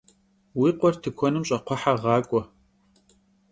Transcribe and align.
Vui 0.57 0.71
khuer 0.79 0.95
tıkuenım 1.01 1.43
ş'akxhuehe 1.47 1.93
ğak'ue. 2.03 2.41